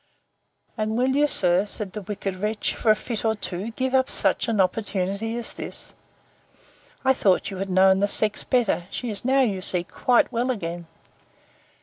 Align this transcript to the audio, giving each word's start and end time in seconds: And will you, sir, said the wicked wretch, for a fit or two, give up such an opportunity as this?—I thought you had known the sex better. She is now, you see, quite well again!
And 0.79 0.97
will 0.97 1.11
you, 1.15 1.27
sir, 1.27 1.63
said 1.67 1.93
the 1.93 2.01
wicked 2.01 2.35
wretch, 2.37 2.73
for 2.73 2.89
a 2.89 2.95
fit 2.95 3.23
or 3.23 3.35
two, 3.35 3.69
give 3.69 3.93
up 3.93 4.09
such 4.09 4.47
an 4.47 4.59
opportunity 4.59 5.37
as 5.37 5.53
this?—I 5.53 7.13
thought 7.13 7.51
you 7.51 7.57
had 7.57 7.69
known 7.69 7.99
the 7.99 8.07
sex 8.07 8.43
better. 8.43 8.87
She 8.89 9.11
is 9.11 9.23
now, 9.23 9.41
you 9.41 9.61
see, 9.61 9.83
quite 9.83 10.31
well 10.31 10.49
again! 10.49 10.87